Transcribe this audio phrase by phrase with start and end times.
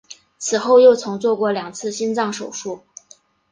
[0.39, 2.81] 此后又曾做过两次心脏手术。